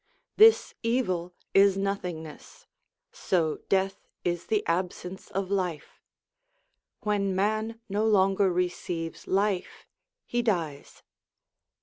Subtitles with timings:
[0.35, 2.65] This evil is nothingness;
[3.11, 6.01] so death is the absence of life.
[7.01, 9.85] When man no longer receives life,
[10.25, 11.03] he dies.